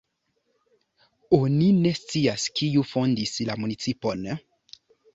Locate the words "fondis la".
2.95-3.63